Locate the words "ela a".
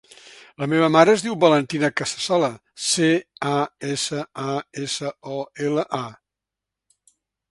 5.69-6.03